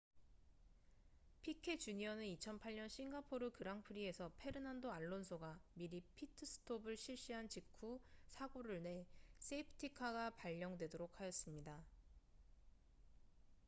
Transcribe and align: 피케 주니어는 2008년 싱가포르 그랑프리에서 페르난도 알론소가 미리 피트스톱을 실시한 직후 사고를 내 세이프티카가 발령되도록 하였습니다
피케 1.43 1.77
주니어는 1.77 2.23
2008년 2.37 2.89
싱가포르 2.89 3.51
그랑프리에서 3.51 4.31
페르난도 4.39 4.91
알론소가 4.91 5.59
미리 5.75 6.01
피트스톱을 6.15 6.97
실시한 6.97 7.47
직후 7.47 7.99
사고를 8.29 8.81
내 8.81 9.05
세이프티카가 9.37 10.31
발령되도록 10.31 11.19
하였습니다 11.21 11.85